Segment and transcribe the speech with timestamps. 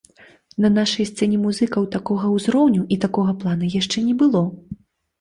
[0.63, 4.47] На нашай сцэне музыкаў такога ўзроўню і такога плана яшчэ не было.